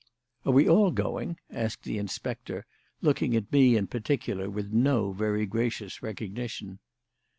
"Are 0.47 0.51
we 0.51 0.67
all 0.67 0.89
going?" 0.89 1.37
asked 1.51 1.83
the 1.83 1.99
inspector, 1.99 2.65
looking 3.01 3.35
at 3.35 3.51
me 3.51 3.75
in 3.77 3.85
particular 3.85 4.49
with 4.49 4.73
no 4.73 5.11
very 5.11 5.45
gracious 5.45 6.01
recognition. 6.01 6.79